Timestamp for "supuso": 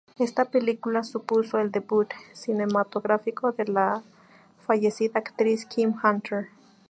1.03-1.59